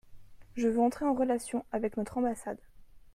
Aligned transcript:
Je 0.55 0.67
veux 0.67 0.79
entrer 0.79 1.05
en 1.05 1.13
relation 1.13 1.63
avec 1.71 1.95
notre 1.95 2.17
ambassade. 2.17 2.57